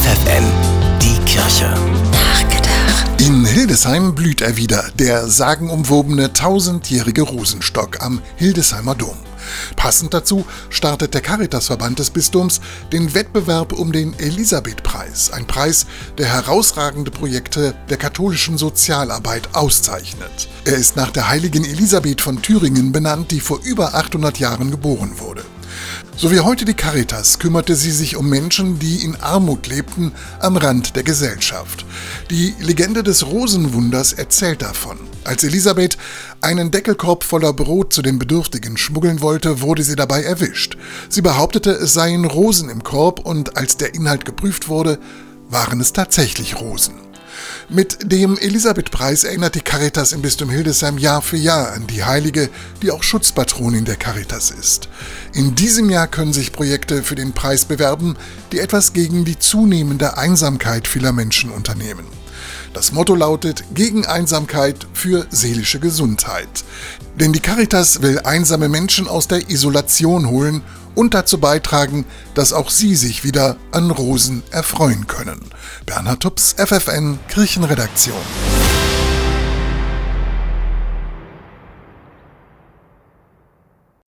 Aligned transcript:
FFN, 0.00 0.44
die 1.02 1.18
Kirche. 1.26 1.68
Nachgedacht. 2.10 3.20
In 3.20 3.44
Hildesheim 3.44 4.14
blüht 4.14 4.40
er 4.40 4.56
wieder, 4.56 4.90
der 4.94 5.28
sagenumwobene 5.28 6.32
tausendjährige 6.32 7.20
Rosenstock 7.20 8.02
am 8.02 8.22
Hildesheimer 8.36 8.94
Dom. 8.94 9.18
Passend 9.76 10.14
dazu 10.14 10.46
startet 10.70 11.12
der 11.12 11.20
Caritasverband 11.20 11.98
des 11.98 12.08
Bistums 12.08 12.62
den 12.92 13.12
Wettbewerb 13.12 13.74
um 13.74 13.92
den 13.92 14.18
Elisabeth-Preis, 14.18 15.32
ein 15.32 15.46
Preis, 15.46 15.84
der 16.16 16.32
herausragende 16.32 17.10
Projekte 17.10 17.74
der 17.90 17.98
katholischen 17.98 18.56
Sozialarbeit 18.56 19.50
auszeichnet. 19.52 20.48
Er 20.64 20.76
ist 20.76 20.96
nach 20.96 21.10
der 21.10 21.28
heiligen 21.28 21.64
Elisabeth 21.64 22.22
von 22.22 22.40
Thüringen 22.40 22.90
benannt, 22.90 23.32
die 23.32 23.40
vor 23.40 23.60
über 23.64 23.94
800 23.94 24.38
Jahren 24.38 24.70
geboren 24.70 25.18
wurde. 25.18 25.44
So 26.20 26.30
wie 26.30 26.40
heute 26.40 26.66
die 26.66 26.74
Caritas 26.74 27.38
kümmerte 27.38 27.74
sie 27.74 27.90
sich 27.90 28.14
um 28.14 28.28
Menschen, 28.28 28.78
die 28.78 29.02
in 29.04 29.16
Armut 29.16 29.68
lebten, 29.68 30.12
am 30.38 30.58
Rand 30.58 30.94
der 30.94 31.02
Gesellschaft. 31.02 31.86
Die 32.28 32.54
Legende 32.60 33.02
des 33.02 33.26
Rosenwunders 33.26 34.12
erzählt 34.12 34.60
davon. 34.60 34.98
Als 35.24 35.44
Elisabeth 35.44 35.96
einen 36.42 36.70
Deckelkorb 36.70 37.24
voller 37.24 37.54
Brot 37.54 37.94
zu 37.94 38.02
den 38.02 38.18
Bedürftigen 38.18 38.76
schmuggeln 38.76 39.22
wollte, 39.22 39.62
wurde 39.62 39.82
sie 39.82 39.96
dabei 39.96 40.22
erwischt. 40.22 40.76
Sie 41.08 41.22
behauptete, 41.22 41.70
es 41.70 41.94
seien 41.94 42.26
Rosen 42.26 42.68
im 42.68 42.82
Korb 42.82 43.20
und 43.20 43.56
als 43.56 43.78
der 43.78 43.94
Inhalt 43.94 44.26
geprüft 44.26 44.68
wurde, 44.68 44.98
waren 45.48 45.80
es 45.80 45.94
tatsächlich 45.94 46.60
Rosen. 46.60 47.09
Mit 47.72 48.10
dem 48.10 48.36
Elisabeth-Preis 48.36 49.22
erinnert 49.22 49.54
die 49.54 49.60
Caritas 49.60 50.10
im 50.10 50.22
Bistum 50.22 50.50
Hildesheim 50.50 50.98
Jahr 50.98 51.22
für 51.22 51.36
Jahr 51.36 51.70
an 51.72 51.86
die 51.86 52.02
Heilige, 52.02 52.50
die 52.82 52.90
auch 52.90 53.04
Schutzpatronin 53.04 53.84
der 53.84 53.94
Caritas 53.94 54.50
ist. 54.50 54.88
In 55.34 55.54
diesem 55.54 55.88
Jahr 55.88 56.08
können 56.08 56.32
sich 56.32 56.50
Projekte 56.50 57.04
für 57.04 57.14
den 57.14 57.32
Preis 57.32 57.64
bewerben, 57.64 58.16
die 58.50 58.58
etwas 58.58 58.92
gegen 58.92 59.24
die 59.24 59.38
zunehmende 59.38 60.18
Einsamkeit 60.18 60.88
vieler 60.88 61.12
Menschen 61.12 61.52
unternehmen. 61.52 62.06
Das 62.74 62.90
Motto 62.90 63.14
lautet 63.14 63.62
Gegen 63.72 64.04
Einsamkeit 64.04 64.88
für 64.92 65.28
seelische 65.30 65.78
Gesundheit. 65.78 66.64
Denn 67.20 67.32
die 67.32 67.38
Caritas 67.38 68.02
will 68.02 68.18
einsame 68.18 68.68
Menschen 68.68 69.06
aus 69.06 69.28
der 69.28 69.48
Isolation 69.48 70.28
holen 70.28 70.62
und 70.94 71.14
dazu 71.14 71.38
beitragen, 71.38 72.04
dass 72.34 72.52
auch 72.52 72.70
sie 72.70 72.94
sich 72.94 73.24
wieder 73.24 73.56
an 73.72 73.90
Rosen 73.90 74.42
erfreuen 74.50 75.06
können. 75.06 75.40
Bernhard 75.86 76.20
Tups, 76.20 76.54
FFN 76.58 77.18
Kirchenredaktion. 77.28 78.16